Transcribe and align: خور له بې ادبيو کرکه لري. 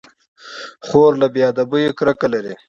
خور 0.85 1.11
له 1.21 1.27
بې 1.33 1.41
ادبيو 1.51 1.97
کرکه 1.99 2.27
لري. 2.33 2.53